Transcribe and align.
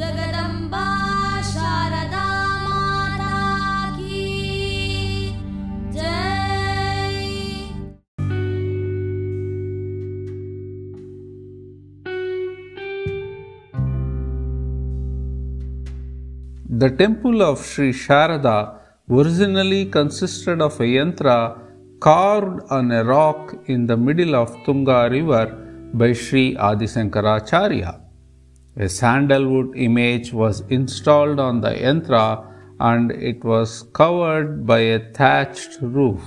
जगदम्बा 0.00 0.86
शारदा 1.46 2.26
माता 2.64 3.40
की 3.96 4.20
जय 5.94 7.18
The 16.82 16.90
temple 16.90 17.42
of 17.42 17.58
Sri 17.60 17.92
Sharada 17.92 18.78
originally 19.10 19.84
consisted 19.86 20.62
of 20.62 20.80
a 20.80 20.84
yantra 20.84 21.58
carved 22.00 22.62
on 22.70 22.90
a 22.90 23.04
rock 23.04 23.56
in 23.66 23.86
the 23.86 23.96
middle 23.96 24.34
of 24.34 24.56
Tunga 24.64 25.10
river 25.10 25.46
by 25.92 26.14
Sri 26.14 26.54
Adisankaracharya. 26.54 28.03
A 28.77 28.89
sandalwood 28.89 29.77
image 29.77 30.33
was 30.33 30.59
installed 30.67 31.39
on 31.39 31.61
the 31.61 31.69
yantra 31.69 32.45
and 32.81 33.09
it 33.09 33.41
was 33.41 33.83
covered 33.93 34.65
by 34.65 34.79
a 34.79 34.99
thatched 35.13 35.77
roof. 35.79 36.21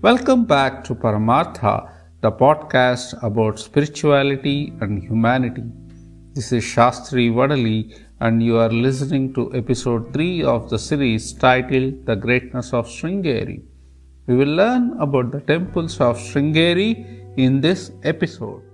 Welcome 0.00 0.44
back 0.44 0.84
to 0.84 0.94
Paramartha, 0.94 1.90
the 2.20 2.30
podcast 2.30 3.20
about 3.24 3.58
spirituality 3.58 4.72
and 4.80 5.02
humanity. 5.02 5.64
This 6.32 6.52
is 6.52 6.62
Shastri 6.62 7.32
Vadali, 7.32 8.04
and 8.20 8.40
you 8.40 8.56
are 8.58 8.70
listening 8.70 9.34
to 9.34 9.52
episode 9.52 10.12
3 10.12 10.44
of 10.44 10.70
the 10.70 10.78
series 10.78 11.32
titled 11.32 12.06
The 12.06 12.14
Greatness 12.14 12.72
of 12.72 12.86
Sringeri. 12.86 13.64
We 14.28 14.36
will 14.36 14.54
learn 14.54 14.96
about 15.00 15.32
the 15.32 15.40
temples 15.40 16.00
of 16.00 16.18
Sringeri 16.18 17.36
in 17.36 17.60
this 17.60 17.90
episode. 18.04 18.67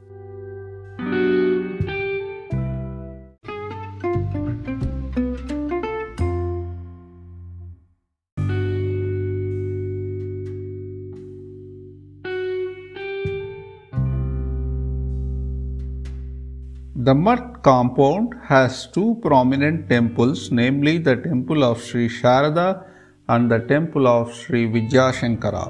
The 17.07 17.15
Mutt 17.15 17.63
compound 17.63 18.33
has 18.45 18.87
two 18.87 19.19
prominent 19.21 19.91
temples, 19.91 20.51
namely 20.51 20.97
the 20.97 21.17
temple 21.17 21.63
of 21.63 21.83
Sri 21.83 22.09
Sharada 22.09 22.87
and 23.29 23.51
the 23.51 23.59
temple 23.59 24.09
of 24.09 24.33
Sri 24.35 24.67
Vidyashankara. 24.67 25.67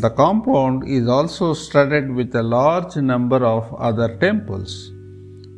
The 0.00 0.08
compound 0.08 0.88
is 0.88 1.06
also 1.06 1.52
studded 1.52 2.10
with 2.10 2.34
a 2.34 2.42
large 2.42 2.96
number 2.96 3.44
of 3.44 3.74
other 3.74 4.16
temples. 4.16 4.90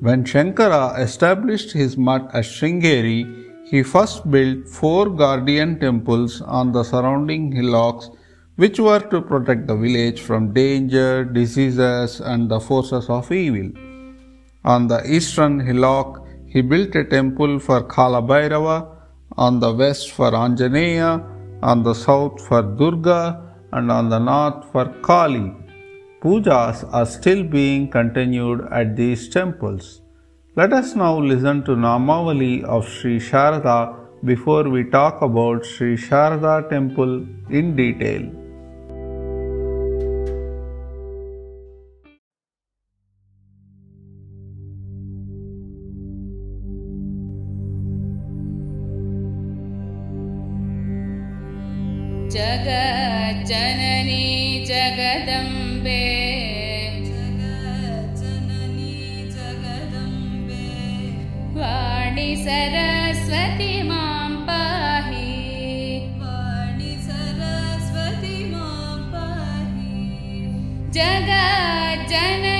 When 0.01 0.25
Shankara 0.25 0.99
established 0.99 1.71
his 1.71 1.97
mutt 1.97 2.29
at 2.35 2.43
Sringeri, 2.43 3.23
he 3.71 3.85
first 3.85 4.29
built 4.29 4.69
four 4.69 5.09
guardian 5.09 5.79
temples 5.79 6.41
on 6.41 6.73
the 6.73 6.83
surrounding 6.83 7.53
hillocks, 7.53 8.11
which 8.57 8.81
were 8.81 8.99
to 8.99 9.23
protect 9.23 9.69
the 9.69 9.77
village 9.77 10.21
from 10.21 10.53
danger, 10.53 11.25
diseases, 11.25 12.21
and 12.21 12.51
the 12.51 12.59
forces 12.59 13.09
of 13.09 13.31
evil. 13.31 13.71
On 14.65 14.87
the 14.89 15.01
eastern 15.15 15.61
hillock, 15.61 16.27
he 16.47 16.63
built 16.63 16.95
a 16.95 17.05
temple 17.05 17.59
for 17.59 17.83
Kalabhairava, 17.83 18.97
on 19.37 19.61
the 19.61 19.73
west 19.75 20.13
for 20.13 20.31
Anjaneya, 20.31 21.11
on 21.63 21.83
the 21.83 21.95
south 21.95 22.41
for 22.47 22.63
Durga, 22.63 23.43
and 23.73 23.91
on 23.91 24.09
the 24.09 24.19
north 24.19 24.71
for 24.73 24.87
Kali. 25.03 25.53
Pujas 26.23 26.89
are 26.93 27.05
still 27.05 27.43
being 27.43 27.91
continued 27.91 28.67
at 28.71 28.97
these 28.97 29.29
temples. 29.29 30.01
Let 30.57 30.73
us 30.73 30.95
now 30.95 31.19
listen 31.19 31.65
to 31.65 31.73
Namavali 31.73 32.65
of 32.65 32.89
Sri 32.89 33.19
Sharada 33.19 33.99
before 34.25 34.69
we 34.71 34.85
talk 34.85 35.21
about 35.21 35.67
Sri 35.67 35.97
Sharada 35.97 36.71
temple 36.71 37.27
in 37.51 37.77
detail. 37.77 38.31
जगज्जननी 53.55 54.67
Jagdambe. 54.69 56.01
जगज्जननी 57.09 58.95
Jagdambe 59.35 60.67
वाणि 61.59 62.31
Saraswati 62.47 63.71
मां 63.91 64.31
पाहि। 64.49 65.31
वाणि 66.23 66.93
सरस्वती 67.07 68.37
मां 68.55 68.99
पाहि 69.15 70.03
जगज्जननी 70.99 72.54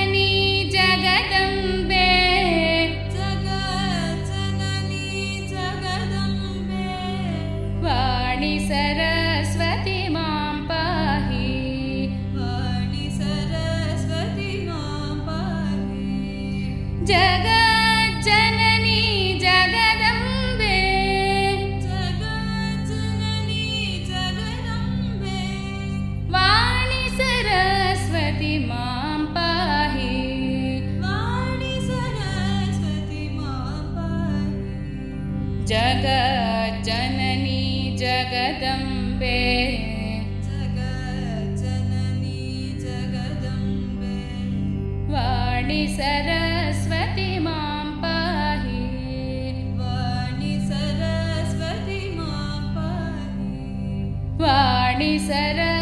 पाणि 54.95 55.17
sir 55.19 55.74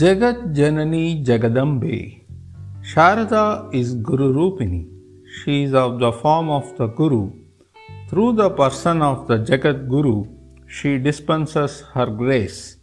Jagat 0.00 0.54
Janani 0.56 1.22
Jagadambe. 1.22 2.22
Sharada 2.90 3.68
is 3.74 3.94
Guru 3.96 4.32
Rupini. 4.32 4.88
She 5.36 5.64
is 5.64 5.74
of 5.74 5.98
the 5.98 6.10
form 6.10 6.48
of 6.48 6.74
the 6.78 6.86
Guru. 6.86 7.32
Through 8.08 8.32
the 8.36 8.48
person 8.48 9.02
of 9.02 9.28
the 9.28 9.36
Jagat 9.48 9.88
Guru, 9.88 10.24
she 10.66 10.96
dispenses 10.96 11.82
her 11.92 12.06
grace. 12.06 12.78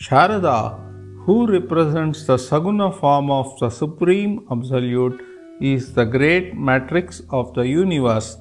Sharada, 0.00 0.78
who 1.26 1.46
represents 1.46 2.24
the 2.24 2.38
Saguna 2.38 2.88
form 3.00 3.30
of 3.30 3.58
the 3.60 3.68
Supreme 3.68 4.46
Absolute, 4.50 5.20
is 5.60 5.92
the 5.92 6.06
great 6.06 6.56
matrix 6.56 7.20
of 7.28 7.52
the 7.52 7.66
universe, 7.66 8.38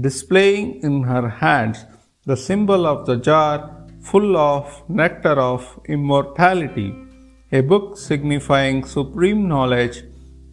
displaying 0.00 0.80
in 0.82 1.02
her 1.02 1.28
hands 1.28 1.84
the 2.24 2.38
symbol 2.38 2.86
of 2.86 3.04
the 3.04 3.16
jar 3.16 3.86
full 4.00 4.34
of 4.38 4.82
nectar 4.88 5.38
of 5.52 5.78
immortality, 5.90 6.90
a 7.52 7.60
book 7.60 7.96
signifying 7.98 8.84
supreme 8.84 9.48
knowledge, 9.48 10.04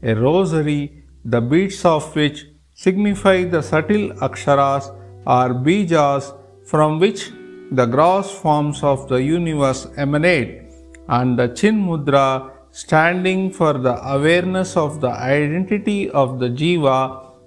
a 0.03 0.15
rosary, 0.15 1.03
the 1.23 1.41
beads 1.41 1.85
of 1.85 2.15
which 2.15 2.45
signify 2.73 3.43
the 3.43 3.61
subtle 3.61 4.11
aksharas 4.21 4.89
or 5.25 5.49
bijas 5.65 6.35
from 6.65 6.99
which 6.99 7.31
the 7.71 7.85
gross 7.85 8.31
forms 8.31 8.81
of 8.83 9.07
the 9.09 9.21
universe 9.21 9.87
emanate, 9.97 10.63
and 11.09 11.37
the 11.37 11.47
chin 11.49 11.75
mudra 11.87 12.51
standing 12.71 13.51
for 13.51 13.73
the 13.73 13.95
awareness 14.15 14.75
of 14.77 15.01
the 15.01 15.09
identity 15.09 16.09
of 16.11 16.39
the 16.39 16.49
jiva 16.49 16.99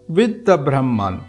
with 0.08 0.44
the 0.44 0.56
Brahman. 0.56 1.22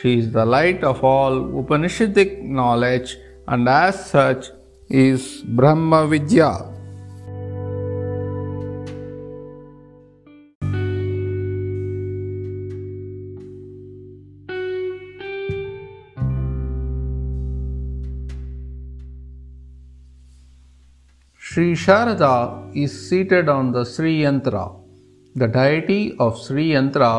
She 0.00 0.18
is 0.18 0.30
the 0.32 0.44
light 0.44 0.84
of 0.84 1.02
all 1.02 1.32
Upanishadic 1.60 2.42
knowledge 2.42 3.16
and 3.48 3.68
as 3.68 4.10
such 4.10 4.50
is 4.88 5.42
Brahma 5.42 6.06
Vidya. 6.06 6.79
Sri 21.52 21.72
Sharada 21.72 22.32
is 22.76 22.92
seated 23.08 23.48
on 23.48 23.72
the 23.72 23.84
Sri 23.84 24.20
Yantra. 24.20 24.66
The 25.34 25.48
deity 25.48 26.14
of 26.20 26.38
Sri 26.40 26.66
Yantra 26.74 27.12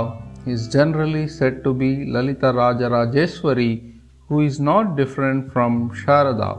is 0.47 0.69
generally 0.69 1.27
said 1.27 1.65
to 1.65 1.73
be 1.73 2.05
Lalita 2.09 2.53
Rajarajeshwari, 2.59 3.99
who 4.29 4.39
is 4.39 4.57
not 4.57 4.95
different 4.95 5.51
from 5.51 5.91
Sharada. 5.91 6.51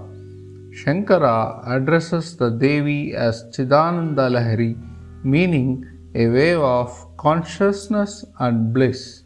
Shankara 0.81 1.67
addresses 1.67 2.37
the 2.37 2.51
Devi 2.51 3.15
as 3.15 3.43
Chidananda 3.55 4.29
Lahari, 4.37 4.77
meaning 5.25 5.87
a 6.15 6.29
wave 6.29 6.61
of 6.61 7.17
consciousness 7.17 8.23
and 8.41 8.75
bliss. 8.75 9.23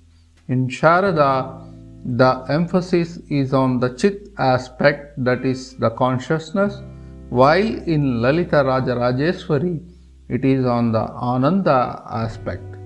In 0.47 0.69
Sharada, 0.69 1.65
the 2.05 2.45
emphasis 2.49 3.19
is 3.29 3.53
on 3.53 3.81
the 3.81 3.89
Chit 3.95 4.29
aspect, 4.39 5.15
that 5.25 5.45
is, 5.45 5.75
the 5.79 5.91
consciousness, 5.91 6.81
while 7.31 7.89
in 7.95 8.23
Lalita 8.23 8.57
Rajarajeshwari, 8.57 9.81
it 10.29 10.45
is 10.45 10.65
on 10.65 10.93
the 10.93 11.01
Ananda 11.01 12.03
aspect. 12.11 12.77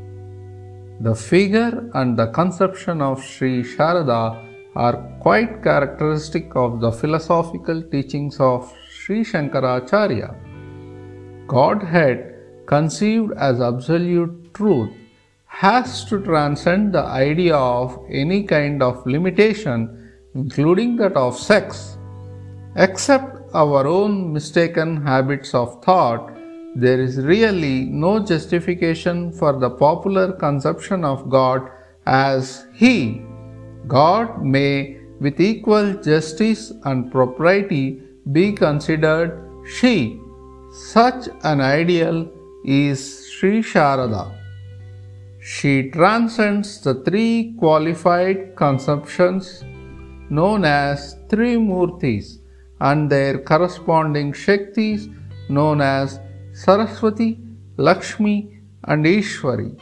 The 1.01 1.15
figure 1.15 1.91
and 1.95 2.19
the 2.19 2.27
conception 2.29 3.01
of 3.01 3.25
Sri 3.25 3.63
Sharada 3.63 4.47
are 4.77 4.97
quite 5.21 5.63
characteristic 5.63 6.55
of 6.55 6.81
the 6.81 6.93
philosophical 6.93 7.83
teachings 7.83 8.39
of 8.39 8.73
Sri 8.91 9.25
Shankaracharya. 9.25 10.35
Godhead, 11.47 12.35
conceived 12.67 13.33
as 13.33 13.61
absolute 13.61 14.55
truth, 14.55 14.91
has 15.47 16.05
to 16.05 16.21
transcend 16.23 16.93
the 16.95 17.03
idea 17.03 17.57
of 17.57 17.99
any 18.09 18.45
kind 18.45 18.83
of 18.83 19.05
limitation, 19.07 20.13
including 20.35 20.97
that 20.97 21.15
of 21.15 21.37
sex. 21.37 21.99
Except 22.77 23.40
our 23.55 23.87
own 23.87 24.33
mistaken 24.33 25.05
habits 25.05 25.55
of 25.55 25.83
thought, 25.83 26.33
there 26.75 27.01
is 27.01 27.19
really 27.19 27.85
no 27.85 28.25
justification 28.25 29.33
for 29.33 29.59
the 29.59 29.71
popular 29.71 30.33
conception 30.33 31.05
of 31.05 31.29
God 31.29 31.69
as 32.07 32.67
He. 32.75 33.23
God 33.89 34.45
may, 34.45 34.99
with 35.21 35.41
equal 35.41 35.95
justice 35.95 36.73
and 36.85 37.11
propriety, 37.11 38.03
be 38.33 38.53
considered 38.53 39.65
she. 39.67 40.21
Such 40.73 41.29
an 41.43 41.61
ideal 41.61 42.31
is 42.65 43.29
Sri 43.33 43.63
Sharada. 43.63 44.37
She 45.41 45.91
transcends 45.91 46.81
the 46.81 46.95
three 47.03 47.55
qualified 47.59 48.55
conceptions 48.55 49.65
known 50.29 50.65
as 50.65 51.17
three 51.29 51.57
murtis 51.57 52.40
and 52.81 53.11
their 53.11 53.39
corresponding 53.39 54.33
Shaktis 54.33 55.15
known 55.49 55.81
as 55.81 56.21
Saraswati, 56.53 57.39
Lakshmi, 57.77 58.61
and 58.85 59.05
Ishwari. 59.05 59.81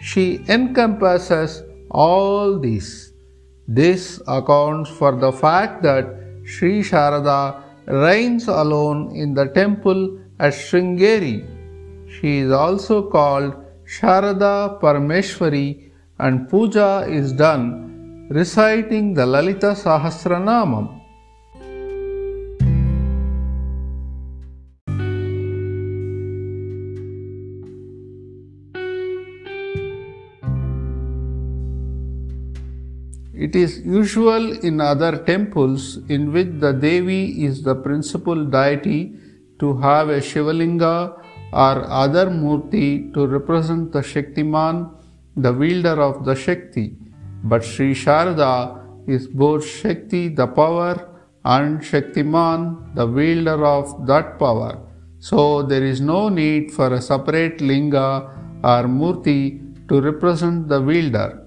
She 0.00 0.44
encompasses 0.48 1.62
all 1.90 2.58
these. 2.58 3.12
This 3.68 4.20
accounts 4.26 4.90
for 4.90 5.16
the 5.16 5.32
fact 5.32 5.82
that 5.82 6.06
Sri 6.44 6.82
Sharada 6.82 7.62
reigns 7.86 8.48
alone 8.48 9.14
in 9.14 9.34
the 9.34 9.46
temple 9.46 10.18
at 10.38 10.52
Sringeri. 10.52 11.46
She 12.10 12.38
is 12.38 12.50
also 12.50 13.08
called 13.08 13.54
Sharada 13.84 14.80
Parameshwari 14.80 15.90
and 16.18 16.48
puja 16.48 17.06
is 17.08 17.32
done 17.32 18.28
reciting 18.30 19.14
the 19.14 19.26
Lalita 19.26 19.74
Sahasranamam. 19.74 20.99
It 33.50 33.56
is 33.56 33.80
usual 33.80 34.44
in 34.68 34.80
other 34.80 35.24
temples 35.28 35.96
in 36.08 36.32
which 36.32 36.50
the 36.60 36.70
Devi 36.70 37.44
is 37.44 37.64
the 37.64 37.74
principal 37.74 38.44
deity 38.44 39.14
to 39.58 39.76
have 39.78 40.08
a 40.08 40.20
Shivalinga 40.20 41.20
or 41.52 41.84
other 42.02 42.26
Murti 42.26 43.12
to 43.12 43.26
represent 43.26 43.90
the 43.90 44.02
Shaktiman, 44.02 44.92
the 45.36 45.52
wielder 45.52 46.00
of 46.00 46.24
the 46.24 46.36
Shakti. 46.36 46.94
But 47.42 47.64
Sri 47.64 47.92
Sharada 47.92 49.08
is 49.08 49.26
both 49.26 49.66
Shakti, 49.66 50.28
the 50.28 50.46
power, 50.46 51.08
and 51.44 51.80
Shaktiman, 51.80 52.94
the 52.94 53.08
wielder 53.08 53.66
of 53.66 54.06
that 54.06 54.38
power. 54.38 54.78
So 55.18 55.64
there 55.64 55.84
is 55.84 56.00
no 56.00 56.28
need 56.28 56.70
for 56.70 56.94
a 56.94 57.02
separate 57.02 57.60
Linga 57.60 58.30
or 58.62 58.84
Murti 58.84 59.88
to 59.88 60.00
represent 60.00 60.68
the 60.68 60.80
wielder. 60.80 61.39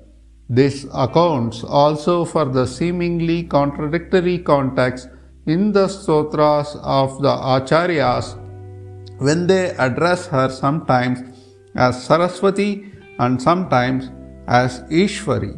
This 0.49 0.85
accounts 0.93 1.63
also 1.63 2.25
for 2.25 2.45
the 2.45 2.65
seemingly 2.65 3.43
contradictory 3.43 4.39
context 4.39 5.09
in 5.45 5.71
the 5.71 5.87
stotras 5.87 6.75
of 6.81 7.21
the 7.21 7.29
acharyas 7.29 8.37
when 9.19 9.47
they 9.47 9.71
address 9.77 10.27
her 10.27 10.49
sometimes 10.49 11.19
as 11.75 12.03
Saraswati 12.05 12.91
and 13.19 13.41
sometimes 13.41 14.11
as 14.47 14.81
Ishwari. 14.91 15.57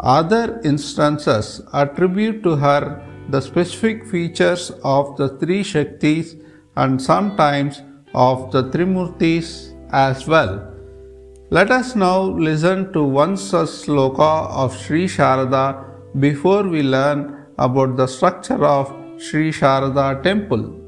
Other 0.00 0.60
instances 0.62 1.60
attribute 1.72 2.42
to 2.44 2.56
her 2.56 3.04
the 3.30 3.40
specific 3.40 4.06
features 4.06 4.70
of 4.84 5.16
the 5.16 5.30
three 5.38 5.62
Shaktis 5.62 6.40
and 6.76 7.00
sometimes 7.00 7.82
of 8.14 8.50
the 8.52 8.64
Trimurtis 8.70 9.74
as 9.90 10.26
well. 10.26 10.67
Let 11.50 11.70
us 11.70 11.96
now 11.96 12.20
listen 12.20 12.92
to 12.92 13.02
one 13.02 13.38
such 13.38 13.68
sloka 13.68 14.50
of 14.50 14.76
Sri 14.76 15.06
Sharada 15.06 15.82
before 16.20 16.68
we 16.68 16.82
learn 16.82 17.46
about 17.58 17.96
the 17.96 18.06
structure 18.06 18.62
of 18.66 18.92
Sri 19.18 19.50
Sharada 19.50 20.22
temple. 20.22 20.87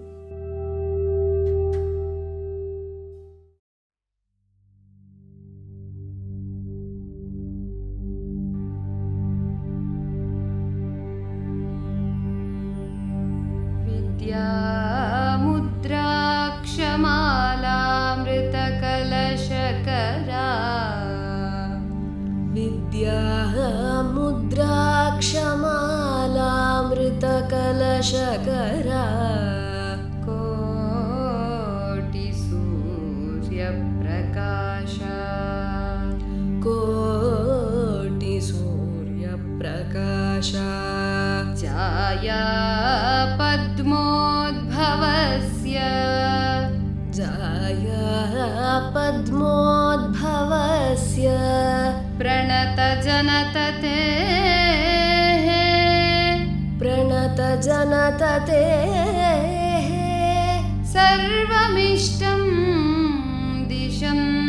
सर्वमिष्टं 60.92 62.40
दिशम्। 63.68 64.39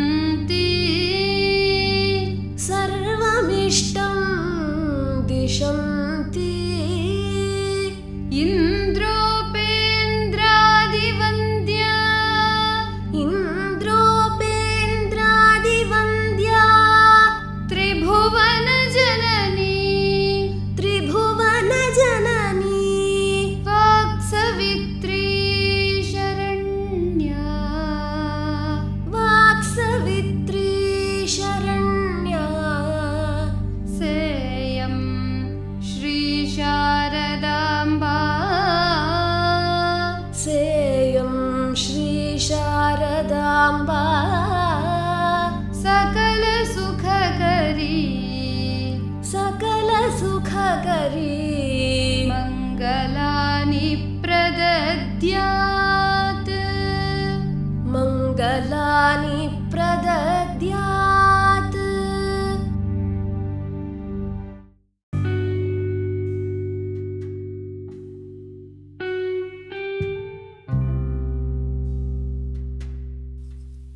amba 43.72 44.41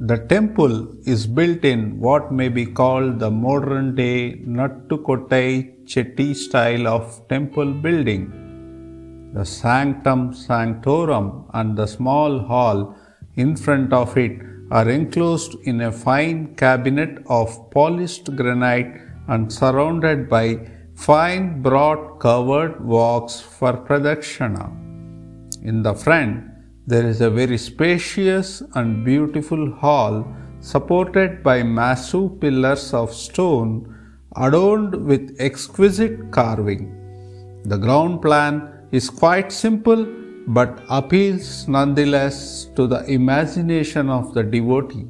The 0.09 0.17
temple 0.31 0.74
is 1.13 1.25
built 1.25 1.63
in 1.65 2.00
what 2.00 2.31
may 2.31 2.50
be 2.57 2.65
called 2.79 3.17
the 3.17 3.31
modern 3.31 3.95
day 3.95 4.35
Nattukottai 4.57 5.88
Chetty 5.91 6.35
style 6.35 6.85
of 6.88 7.27
temple 7.27 7.71
building. 7.85 8.24
The 9.33 9.45
sanctum 9.45 10.21
sanctorum 10.31 11.45
and 11.55 11.75
the 11.75 11.88
small 11.88 12.38
hall 12.51 12.95
in 13.35 13.55
front 13.55 13.93
of 13.93 14.15
it 14.15 14.35
are 14.69 14.88
enclosed 14.88 15.55
in 15.63 15.81
a 15.81 15.91
fine 15.91 16.55
cabinet 16.55 17.24
of 17.25 17.71
polished 17.71 18.35
granite 18.35 18.93
and 19.27 19.51
surrounded 19.51 20.29
by 20.29 20.47
fine 20.93 21.63
broad 21.63 22.19
covered 22.19 22.75
walks 22.95 23.39
for 23.39 23.74
pradakshina. 23.88 24.67
In 25.63 25.81
the 25.81 25.95
front, 25.95 26.43
there 26.87 27.07
is 27.07 27.21
a 27.21 27.29
very 27.29 27.57
spacious 27.57 28.61
and 28.75 29.03
beautiful 29.03 29.71
hall 29.71 30.25
supported 30.59 31.41
by 31.41 31.63
massive 31.63 32.39
pillars 32.39 32.93
of 32.93 33.13
stone 33.13 33.71
adorned 34.35 34.93
with 34.93 35.35
exquisite 35.39 36.31
carving. 36.31 36.83
The 37.63 37.77
ground 37.77 38.21
plan 38.21 38.87
is 38.91 39.09
quite 39.09 39.51
simple 39.51 40.05
but 40.47 40.83
appeals 40.89 41.67
nonetheless 41.67 42.65
to 42.75 42.85
the 42.85 43.03
imagination 43.05 44.09
of 44.09 44.33
the 44.35 44.43
devotee. 44.43 45.07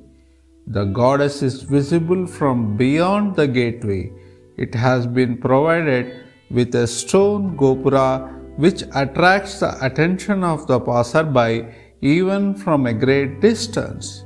The 0.68 0.86
goddess 0.86 1.44
is 1.44 1.62
visible 1.62 2.26
from 2.26 2.78
beyond 2.78 3.36
the 3.36 3.48
gateway. 3.48 4.14
It 4.58 4.74
has 4.74 5.06
been 5.06 5.38
provided 5.38 6.24
with 6.50 6.74
a 6.76 6.88
stone 6.88 7.58
gopura 7.58 8.32
which 8.58 8.84
attracts 8.94 9.60
the 9.60 9.72
attention 9.86 10.44
of 10.44 10.68
the 10.68 10.80
passerby 10.80 11.68
even 12.02 12.54
from 12.54 12.86
a 12.86 12.94
great 12.94 13.42
distance. 13.42 14.26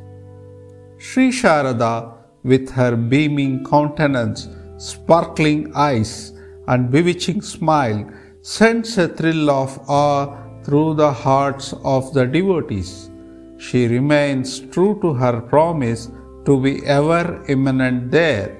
Sri 0.98 1.29
Sharada, 1.29 2.13
with 2.43 2.69
her 2.69 2.95
beaming 2.95 3.63
countenance, 3.65 4.48
sparkling 4.77 5.71
eyes, 5.75 6.33
and 6.67 6.91
bewitching 6.91 7.41
smile, 7.41 8.09
sends 8.41 8.98
a 8.98 9.07
thrill 9.07 9.50
of 9.50 9.79
awe 9.88 10.36
through 10.63 10.93
the 10.93 11.12
hearts 11.12 11.74
of 11.83 12.13
the 12.13 12.25
devotees. 12.25 13.09
She 13.57 13.88
remains 13.88 14.59
true 14.59 15.00
to 15.01 15.13
her 15.13 15.41
promise 15.41 16.09
to 16.45 16.59
be 16.59 16.86
ever 16.86 17.43
immanent 17.48 18.12
there. 18.12 18.57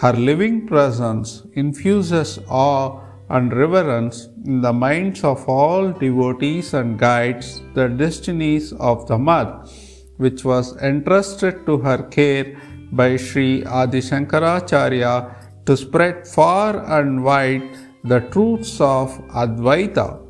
Her 0.00 0.12
living 0.12 0.66
presence 0.66 1.42
infuses 1.54 2.38
awe 2.48 3.00
and 3.30 3.52
reverence 3.52 4.28
in 4.44 4.60
the 4.60 4.72
minds 4.72 5.22
of 5.22 5.46
all 5.48 5.92
devotees 5.92 6.72
and 6.74 6.98
guides 6.98 7.60
the 7.74 7.88
destinies 7.88 8.72
of 8.74 9.06
the 9.06 9.18
Mutt, 9.18 9.70
which 10.16 10.44
was 10.44 10.76
entrusted 10.78 11.66
to 11.66 11.78
her 11.78 12.02
care 12.04 12.56
by 12.92 13.16
Sri 13.16 13.64
Adi 13.64 14.00
Shankaracharya 14.00 15.64
to 15.66 15.76
spread 15.76 16.26
far 16.26 16.84
and 16.98 17.22
wide 17.22 17.76
the 18.04 18.20
truths 18.32 18.80
of 18.80 19.10
Advaita. 19.42 20.24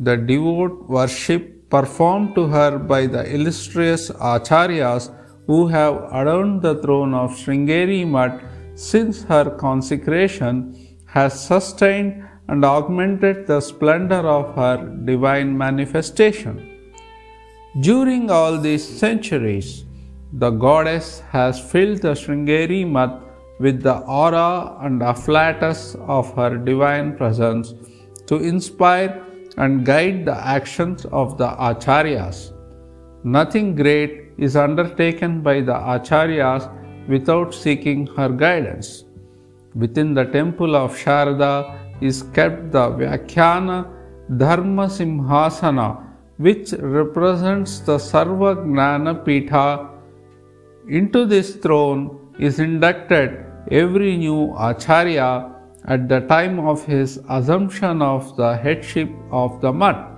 The 0.00 0.16
devout 0.16 0.88
worship 0.88 1.70
performed 1.70 2.34
to 2.34 2.48
her 2.48 2.78
by 2.78 3.06
the 3.06 3.32
illustrious 3.34 4.10
Acharyas 4.10 5.14
who 5.46 5.68
have 5.68 5.94
adorned 6.12 6.62
the 6.62 6.74
throne 6.82 7.14
of 7.14 7.30
Sringeri 7.30 8.06
Mutt 8.06 8.42
since 8.74 9.22
her 9.24 9.50
consecration 9.50 10.81
has 11.14 11.32
sustained 11.52 12.28
and 12.48 12.64
augmented 12.64 13.46
the 13.46 13.60
splendor 13.60 14.22
of 14.36 14.54
her 14.56 14.76
divine 15.04 15.56
manifestation. 15.56 16.54
During 17.80 18.30
all 18.30 18.58
these 18.58 18.86
centuries, 18.86 19.84
the 20.32 20.50
goddess 20.50 21.20
has 21.30 21.60
filled 21.72 22.00
the 22.02 22.14
Sringeri 22.22 22.86
Mutt 22.86 23.20
with 23.60 23.82
the 23.82 23.98
aura 24.22 24.78
and 24.80 25.02
afflatus 25.02 25.82
of 26.16 26.34
her 26.34 26.56
divine 26.56 27.16
presence 27.16 27.74
to 28.26 28.36
inspire 28.36 29.22
and 29.58 29.84
guide 29.84 30.24
the 30.24 30.38
actions 30.56 31.04
of 31.06 31.36
the 31.36 31.48
acharyas. 31.70 32.52
Nothing 33.22 33.74
great 33.74 34.32
is 34.38 34.56
undertaken 34.56 35.42
by 35.42 35.60
the 35.60 35.78
acharyas 35.96 36.64
without 37.08 37.54
seeking 37.54 38.06
her 38.16 38.28
guidance. 38.28 39.04
Within 39.74 40.12
the 40.14 40.24
temple 40.24 40.76
of 40.76 40.94
Sharada 40.96 41.78
is 42.02 42.22
kept 42.34 42.72
the 42.72 42.90
Vyakhyana 42.90 43.88
Dharma 44.36 44.86
Simhasana, 44.86 46.04
which 46.36 46.72
represents 46.72 47.80
the 47.80 47.96
Sarva 47.96 48.56
Gnana 48.56 49.24
Pitha. 49.24 49.88
Into 50.88 51.24
this 51.26 51.56
throne 51.56 52.34
is 52.38 52.58
inducted 52.58 53.44
every 53.70 54.16
new 54.16 54.54
Acharya 54.58 55.52
at 55.86 56.08
the 56.08 56.20
time 56.20 56.58
of 56.60 56.84
his 56.84 57.20
assumption 57.28 58.02
of 58.02 58.36
the 58.36 58.56
headship 58.56 59.10
of 59.30 59.60
the 59.60 59.72
Mutt. 59.72 60.11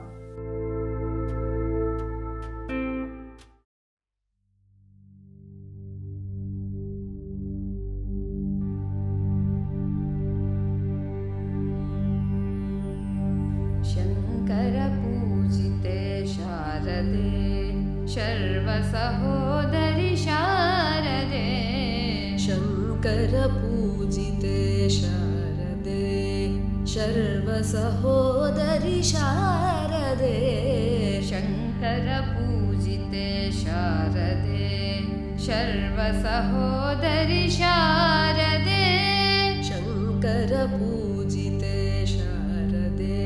शारदे 16.94 18.06
शर्वसहोदरि 18.14 20.10
शारदे। 20.16 21.46
शङ्करपूजिते 22.44 24.58
शारदे 24.98 26.04
शर्वसहोदरि 26.94 28.98
शारदे। 29.10 30.38
शङ्करपूजिते 31.30 33.26
शारदे 33.62 34.70
शर्वसहोदरि 35.46 37.42
शारदे। 37.58 38.84
शङ्करपूजिते 39.70 41.76
शारदे 42.06 43.20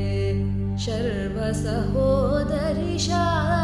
शर्वसहोदरि 0.85 2.93
शारदे 2.99 3.58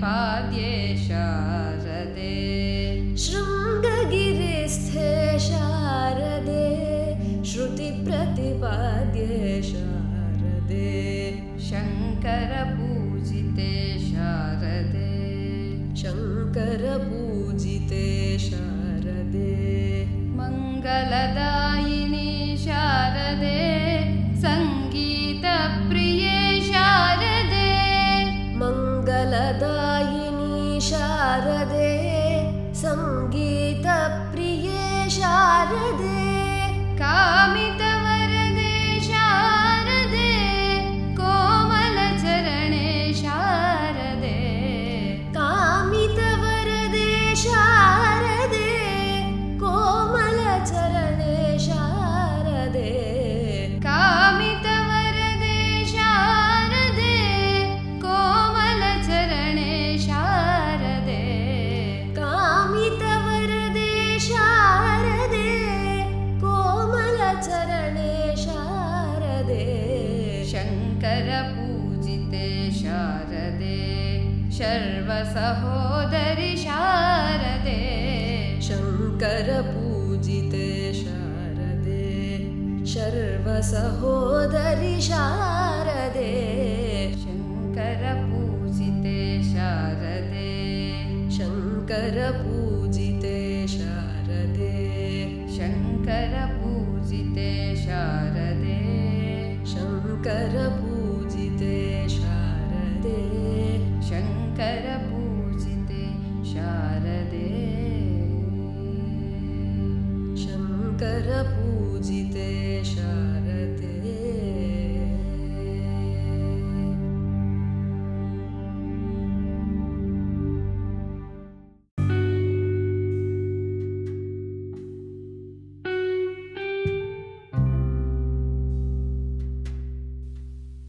श्रुतिप्रतिपाद्ये 0.00 0.79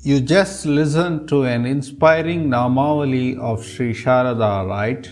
You 0.04 0.18
just 0.18 0.66
listened 0.66 1.28
to 1.28 1.44
an 1.44 1.64
inspiring 1.64 2.48
Namavali 2.48 3.38
of 3.38 3.64
Sri 3.64 3.92
Sharada, 3.94 4.68
right? 4.68 5.08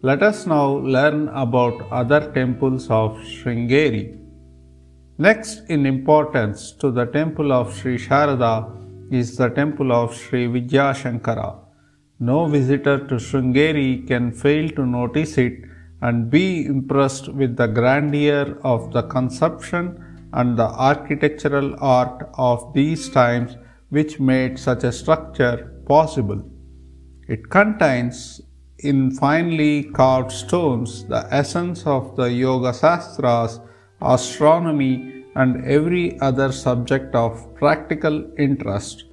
Let 0.00 0.22
us 0.22 0.46
now 0.46 0.76
learn 0.94 1.26
about 1.30 1.90
other 1.90 2.30
temples 2.32 2.88
of 2.88 3.16
Sringeri. 3.16 4.16
Next 5.18 5.68
in 5.68 5.86
importance 5.86 6.70
to 6.82 6.92
the 6.92 7.06
temple 7.06 7.50
of 7.52 7.74
Sri 7.74 7.98
Sharada 7.98 9.12
is 9.12 9.36
the 9.36 9.48
temple 9.48 9.90
of 9.90 10.14
Sri 10.14 10.46
Vidyashankara. 10.46 11.58
No 12.20 12.46
visitor 12.46 12.98
to 13.08 13.16
Sringeri 13.16 14.06
can 14.06 14.30
fail 14.30 14.68
to 14.76 14.86
notice 14.86 15.36
it 15.36 15.64
and 16.00 16.30
be 16.30 16.64
impressed 16.64 17.26
with 17.26 17.56
the 17.56 17.66
grandeur 17.66 18.56
of 18.62 18.92
the 18.92 19.02
conception 19.02 19.98
and 20.32 20.56
the 20.56 20.70
architectural 20.90 21.74
art 21.80 22.30
of 22.38 22.72
these 22.72 23.08
times 23.08 23.56
which 23.96 24.18
made 24.18 24.58
such 24.58 24.84
a 24.84 24.92
structure 25.00 25.56
possible. 25.86 26.40
It 27.28 27.50
contains 27.50 28.40
in 28.90 29.10
finely 29.22 29.84
carved 29.98 30.32
stones 30.32 31.04
the 31.04 31.22
essence 31.40 31.86
of 31.86 32.16
the 32.16 32.28
Yoga 32.44 32.72
Sastras, 32.72 33.60
astronomy, 34.00 35.24
and 35.34 35.64
every 35.64 36.18
other 36.20 36.50
subject 36.52 37.14
of 37.14 37.54
practical 37.54 38.16
interest. 38.38 39.04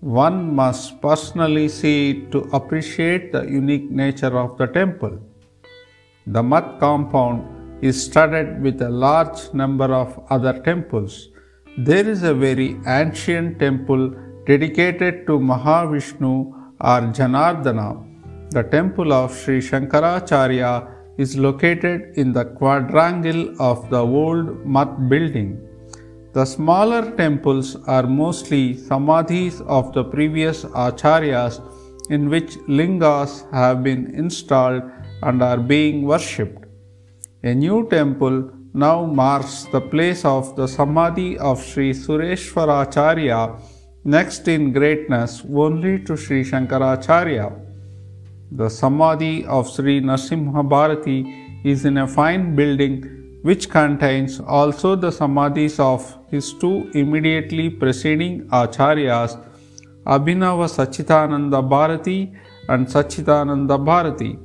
One 0.00 0.54
must 0.54 1.00
personally 1.00 1.68
see 1.68 1.98
it 2.10 2.32
to 2.32 2.40
appreciate 2.58 3.32
the 3.32 3.42
unique 3.42 3.90
nature 3.90 4.38
of 4.44 4.56
the 4.58 4.66
temple. 4.66 5.18
The 6.26 6.42
Mat 6.42 6.78
compound 6.80 7.84
is 7.84 8.04
studded 8.06 8.62
with 8.62 8.80
a 8.80 8.88
large 8.88 9.52
number 9.52 9.92
of 10.02 10.18
other 10.30 10.54
temples. 10.60 11.28
There 11.78 12.06
is 12.06 12.22
a 12.22 12.34
very 12.34 12.78
ancient 12.86 13.58
temple 13.58 14.10
dedicated 14.46 15.26
to 15.26 15.38
Mahavishnu 15.38 16.52
or 16.78 17.00
Janardana. 17.16 18.50
The 18.50 18.64
temple 18.64 19.10
of 19.10 19.34
Sri 19.34 19.58
Shankaracharya 19.58 20.92
is 21.16 21.38
located 21.38 22.18
in 22.18 22.34
the 22.34 22.44
quadrangle 22.44 23.58
of 23.58 23.88
the 23.88 24.04
old 24.04 24.66
Mat 24.66 25.08
building. 25.08 25.66
The 26.34 26.44
smaller 26.44 27.10
temples 27.16 27.76
are 27.86 28.06
mostly 28.06 28.74
samadhis 28.74 29.66
of 29.66 29.94
the 29.94 30.04
previous 30.04 30.64
acharyas 30.64 31.58
in 32.10 32.28
which 32.28 32.58
lingas 32.68 33.50
have 33.50 33.82
been 33.82 34.14
installed 34.14 34.82
and 35.22 35.42
are 35.42 35.56
being 35.56 36.02
worshipped. 36.02 36.66
A 37.44 37.54
new 37.54 37.88
temple 37.88 38.50
now 38.74 39.04
marks 39.04 39.64
the 39.64 39.80
place 39.80 40.24
of 40.24 40.56
the 40.56 40.66
samadhi 40.66 41.38
of 41.38 41.62
Sri 41.62 41.92
Sureshwaracharya, 41.92 43.60
next 44.04 44.48
in 44.48 44.72
greatness 44.72 45.42
only 45.54 45.98
to 46.04 46.16
Sri 46.16 46.42
Shankaracharya. 46.42 47.52
The 48.50 48.68
samadhi 48.68 49.44
of 49.44 49.70
Sri 49.70 50.00
Narasimha 50.00 50.66
Bharati 50.66 51.60
is 51.64 51.84
in 51.84 51.98
a 51.98 52.06
fine 52.06 52.56
building 52.56 53.38
which 53.42 53.68
contains 53.68 54.40
also 54.40 54.96
the 54.96 55.10
samadhis 55.10 55.78
of 55.78 56.18
his 56.30 56.54
two 56.54 56.90
immediately 56.94 57.68
preceding 57.68 58.48
acharyas, 58.48 59.38
Abhinava 60.06 60.66
Sachitananda 60.68 61.68
Bharati 61.68 62.32
and 62.68 62.86
Sachitananda 62.86 63.84
Bharati. 63.84 64.38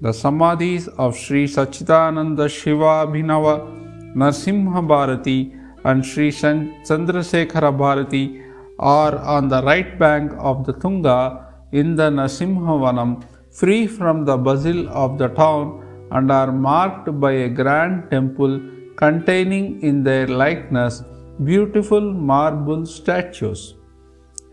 The 0.00 0.10
samadhis 0.10 0.86
of 0.96 1.16
Sri 1.16 1.46
Sachitananda 1.46 2.48
Shiva 2.48 2.90
Abhinava 3.04 4.14
Narsimha 4.14 4.86
Bharati 4.86 5.52
and 5.82 6.06
Sri 6.06 6.30
Chandrasekhara 6.30 7.76
Bharati 7.76 8.40
are 8.78 9.16
on 9.18 9.48
the 9.48 9.60
right 9.64 9.98
bank 9.98 10.30
of 10.38 10.64
the 10.64 10.72
Tunga 10.74 11.46
in 11.72 11.96
the 11.96 12.10
Narasimhavanam, 12.10 13.24
free 13.50 13.88
from 13.88 14.24
the 14.24 14.36
bustle 14.36 14.88
of 14.90 15.18
the 15.18 15.28
town, 15.28 15.84
and 16.12 16.30
are 16.30 16.52
marked 16.52 17.18
by 17.18 17.32
a 17.32 17.48
grand 17.48 18.08
temple 18.08 18.60
containing 18.94 19.82
in 19.82 20.04
their 20.04 20.28
likeness 20.28 21.02
beautiful 21.42 22.12
marble 22.12 22.86
statues. 22.86 23.74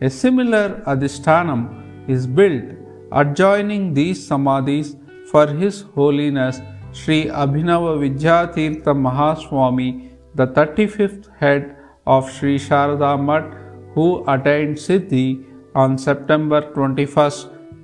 A 0.01 0.09
similar 0.09 0.81
Adhisthanam 0.87 2.09
is 2.09 2.25
built 2.25 2.63
adjoining 3.11 3.93
these 3.93 4.27
samadhis 4.27 4.95
for 5.35 5.47
His 5.61 5.77
Holiness 5.95 6.61
Sri 6.97 7.15
Abhinava 7.43 7.93
Vidyatirtha 8.01 8.93
Mahaswami, 9.05 9.87
the 10.33 10.47
35th 10.47 11.25
head 11.39 11.75
of 12.07 12.31
Sri 12.31 12.57
Sharada 12.57 13.09
Mat, 13.29 13.47
who 13.93 14.23
attained 14.33 14.77
Siddhi 14.77 15.43
on 15.83 15.97
September 15.97 16.61
21, 16.71 17.15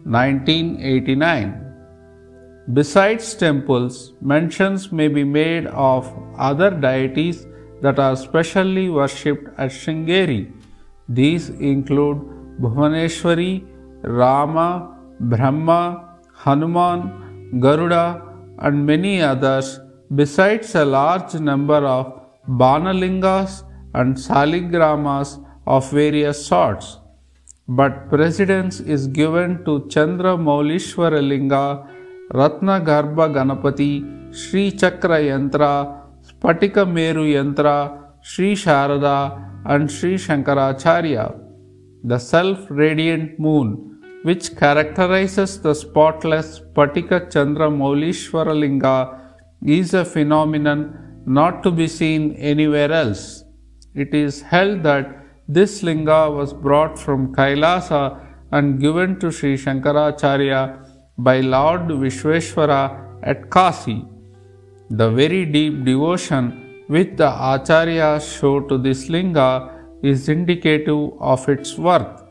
1989. 0.06 1.50
Besides 2.74 3.34
temples, 3.34 4.14
mentions 4.22 4.92
may 4.94 5.10
be 5.10 5.26
made 5.26 5.68
of 5.68 6.10
other 6.38 6.70
deities 6.72 7.46
that 7.82 8.00
are 8.00 8.16
specially 8.16 8.88
worshipped 8.90 9.50
at 9.58 9.72
Sringeri. 9.72 10.54
These 11.10 11.50
include 11.72 12.20
Bhuvaneshwari, 12.62 13.66
Rama, 14.04 14.98
Brahma, 15.20 16.18
Hanuman, 16.46 17.21
Garuda, 17.60 18.22
and 18.60 18.86
many 18.86 19.22
others, 19.22 19.80
besides 20.14 20.76
a 20.76 20.86
large 20.86 21.34
number 21.36 21.86
of 21.86 22.22
Banalingas 22.48 23.64
and 23.94 24.16
Saligramas 24.16 25.44
of 25.66 25.90
various 25.92 26.46
sorts. 26.46 26.98
But 27.68 28.10
precedence 28.10 28.80
is 28.80 29.08
given 29.08 29.64
to 29.66 29.88
Chandra 29.90 30.36
Maulishwara 30.38 31.26
Linga 31.26 31.88
Ratna 32.34 32.80
Garbha 32.80 33.30
Ganapati, 33.30 34.34
Sri 34.34 34.72
Chakra 34.72 35.20
Yantra, 35.20 36.02
Spatika 36.26 36.90
Meru 36.90 37.26
Yantra, 37.26 38.00
Sri 38.22 38.54
Sharada, 38.54 39.50
and 39.66 39.92
Sri 39.92 40.16
Shankaracharya. 40.16 41.38
The 42.04 42.18
self 42.18 42.60
radiant 42.70 43.38
moon, 43.38 43.91
which 44.24 44.56
characterizes 44.56 45.62
the 45.62 45.74
spotless 45.74 46.60
Spatika 46.60 47.32
Chandra 47.32 47.70
Maulishwara 47.70 48.58
Linga, 48.58 49.20
is 49.64 49.94
a 49.94 50.04
phenomenon 50.04 51.22
not 51.26 51.64
to 51.64 51.72
be 51.72 51.88
seen 51.88 52.34
anywhere 52.34 52.92
else. 52.92 53.44
It 53.94 54.14
is 54.14 54.42
held 54.42 54.84
that 54.84 55.18
this 55.48 55.84
linga 55.84 56.32
was 56.32 56.54
brought 56.54 56.98
from 56.98 57.34
Kailasa 57.36 58.26
and 58.52 58.80
given 58.80 59.20
to 59.20 59.32
Sri 59.32 59.58
Shankaracharya 59.58 60.88
by 61.18 61.42
Lord 61.42 61.88
Vishweshwara 61.88 63.20
at 63.24 63.50
Kasi. 63.50 64.06
The 64.90 65.10
very 65.12 65.46
deep 65.46 65.84
devotion 65.86 66.84
which 66.88 67.16
the 67.18 67.30
Acharyas 67.30 68.40
show 68.40 68.60
to 68.62 68.78
this 68.78 69.10
linga 69.10 69.70
is 70.04 70.30
indicative 70.30 71.12
of 71.20 71.48
its 71.48 71.78
worth. 71.78 72.24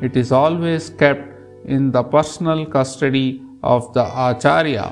It 0.00 0.16
is 0.16 0.30
always 0.30 0.90
kept 0.90 1.27
in 1.76 1.92
the 1.92 2.02
personal 2.02 2.64
custody 2.66 3.42
of 3.62 3.92
the 3.92 4.04
Acharya. 4.28 4.86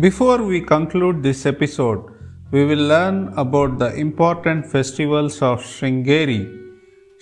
Before 0.00 0.42
we 0.44 0.60
conclude 0.60 1.24
this 1.24 1.44
episode, 1.44 2.04
we 2.52 2.64
will 2.64 2.86
learn 2.86 3.32
about 3.36 3.78
the 3.78 3.94
important 3.94 4.64
festivals 4.64 5.42
of 5.42 5.60
Sringeri. 5.60 6.42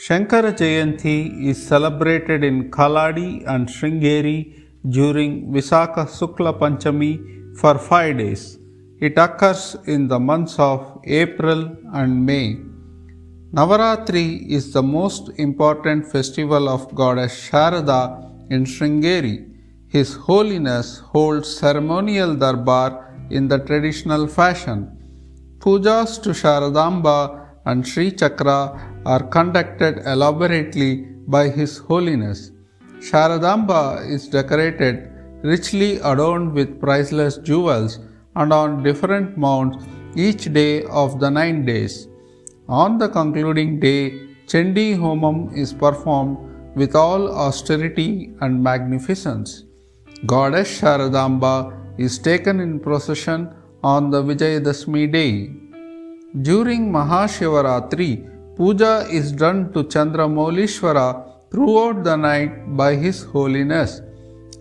Shankara 0.05 0.53
Jayanti 0.53 1.47
is 1.47 1.67
celebrated 1.67 2.45
in 2.45 2.71
Kaladi 2.71 3.45
and 3.47 3.67
Sringeri 3.67 4.66
during 4.89 5.53
Visakha 5.53 6.07
Sukla 6.07 6.59
Panchami 6.59 7.57
for 7.59 7.79
five 7.79 8.19
days. 8.19 8.59
It 9.01 9.19
occurs 9.19 9.77
in 9.87 10.09
the 10.09 10.19
months 10.19 10.59
of 10.59 11.01
April 11.05 11.77
and 11.93 12.25
May. 12.25 12.59
Navaratri 13.53 14.49
is 14.49 14.73
the 14.73 14.83
most 14.83 15.31
important 15.39 16.11
festival 16.11 16.69
of 16.69 16.95
goddess 16.95 17.49
Sharada 17.49 18.51
in 18.51 18.65
Sringeri. 18.65 19.53
His 19.89 20.15
Holiness 20.15 20.99
holds 20.99 21.57
ceremonial 21.59 22.35
darbar 22.35 22.91
in 23.31 23.49
the 23.49 23.59
traditional 23.59 24.27
fashion. 24.27 24.93
Pujas 25.59 26.23
to 26.23 26.31
Sharadamba 26.31 27.49
and 27.65 27.87
Sri 27.87 28.13
Chakra 28.13 29.03
are 29.05 29.23
conducted 29.25 29.99
elaborately 30.07 31.07
by 31.27 31.49
His 31.49 31.79
Holiness. 31.79 32.51
Sharadamba 33.01 34.09
is 34.11 34.29
decorated, 34.29 35.11
richly 35.43 35.99
adorned 35.99 36.53
with 36.53 36.81
priceless 36.81 37.37
jewels, 37.39 37.99
and 38.35 38.53
on 38.53 38.83
different 38.83 39.37
mounts 39.37 39.85
each 40.15 40.53
day 40.53 40.85
of 40.85 41.21
the 41.21 41.31
nine 41.31 41.65
days. 41.65 42.09
On 42.69 42.99
the 42.99 43.09
concluding 43.09 43.79
day, 43.79 44.13
Chandi 44.47 44.97
Homam 44.97 45.57
is 45.57 45.73
performed 45.73 46.39
with 46.75 46.95
all 46.95 47.31
austerity 47.33 48.33
and 48.41 48.63
magnificence. 48.63 49.65
Goddess 50.25 50.81
Sharadamba 50.81 51.73
is 51.99 52.19
taken 52.19 52.61
in 52.61 52.81
procession 52.81 53.55
on 53.83 54.11
the 54.11 54.23
Vijayadashmi 54.23 55.13
day. 55.13 55.51
During 56.43 56.91
Mahashivaratri, 56.91 58.57
puja 58.57 59.07
is 59.11 59.33
done 59.33 59.73
to 59.73 59.85
Chandra 59.85 60.27
Chandramaulishwara 60.27 61.36
throughout 61.51 62.05
the 62.05 62.17
night 62.17 62.77
by 62.77 62.95
His 62.95 63.23
Holiness. 63.23 64.03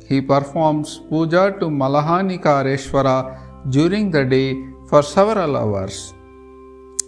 He 0.07 0.21
performs 0.21 1.01
puja 1.09 1.57
to 1.59 1.65
Malahanikareshwara 1.65 3.71
during 3.71 4.11
the 4.11 4.23
day 4.23 4.55
for 4.89 5.01
several 5.01 5.57
hours. 5.57 6.13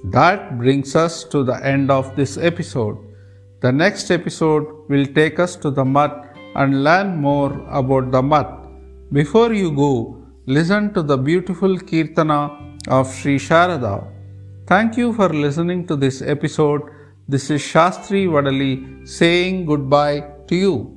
That 0.06 0.58
brings 0.58 0.96
us 0.96 1.24
to 1.26 1.44
the 1.44 1.64
end 1.66 1.92
of 1.92 2.16
this 2.16 2.38
episode. 2.38 2.98
The 3.62 3.72
next 3.72 4.12
episode 4.12 4.66
will 4.90 5.06
take 5.06 5.40
us 5.40 5.56
to 5.58 5.72
the 5.72 5.86
Mat 5.86 6.36
and 6.56 6.84
learn 6.84 7.18
more 7.18 7.54
about 7.70 8.12
the 8.12 8.22
Mat. 8.22 8.52
Before 9.12 9.54
you 9.54 9.72
go, 9.72 10.24
listen 10.46 10.94
to 10.94 11.04
the 11.04 11.18
beautiful 11.18 11.78
Kirtana 11.78 12.78
of 12.88 13.14
Sri 13.14 13.38
Sharada. 13.38 14.08
Thank 14.66 14.98
you 14.98 15.14
for 15.14 15.30
listening 15.30 15.86
to 15.88 15.96
this 15.96 16.22
episode. 16.22 16.82
This 17.30 17.50
is 17.50 17.62
Shastri 17.62 18.26
Vadali 18.26 19.06
saying 19.06 19.66
goodbye 19.66 20.24
to 20.48 20.56
you. 20.56 20.97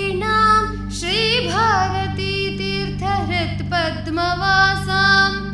Shri 1.21 1.47
Bharati 1.47 2.33
Tirtha 2.57 3.03
हृत 3.03 3.59
पद्मवासा 3.61 5.01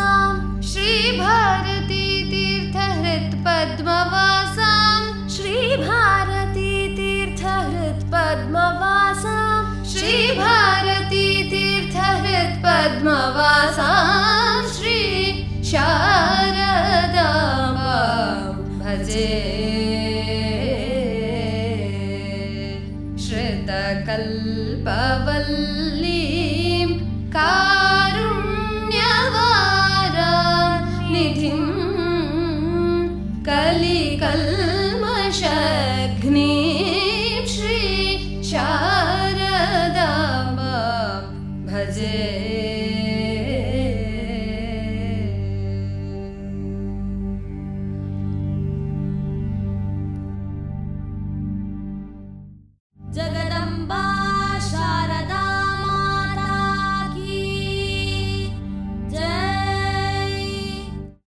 तीर्थ 2.23 2.75
श्रीभारती 5.35 6.71
तीर्थ 6.95 7.43
श्रीभारती 9.91 11.25
तीर्थ 11.49 11.97